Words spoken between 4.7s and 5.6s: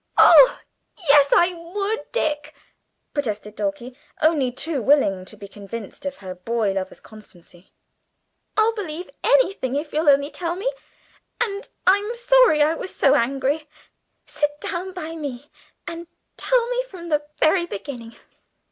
willing to be